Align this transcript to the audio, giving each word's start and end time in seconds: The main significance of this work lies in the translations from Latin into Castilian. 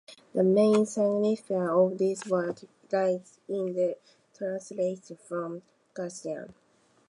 The 0.33 0.41
main 0.43 0.87
significance 0.87 1.69
of 1.69 1.99
this 1.99 2.25
work 2.25 2.61
lies 2.91 3.37
in 3.47 3.73
the 3.75 3.99
translations 4.33 5.19
from 5.27 5.51
Latin 5.55 5.61
into 5.95 6.01
Castilian. 6.01 6.53